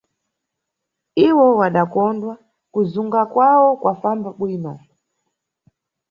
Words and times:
Iwo 1.27 1.45
wadakondwa, 1.59 2.33
kuzunga 2.73 3.21
kwawo 3.31 3.69
kwafamba 3.81 4.29
bwino. 4.39 4.73